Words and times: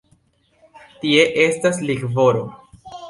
Tie 1.03 1.25
estas 1.43 1.81
likvoro. 1.91 2.43